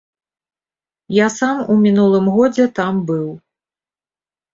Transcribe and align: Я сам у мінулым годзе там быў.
Я 1.15 1.27
сам 1.39 1.57
у 1.73 1.75
мінулым 1.83 2.25
годзе 2.37 2.65
там 2.79 2.93
быў. 3.11 3.29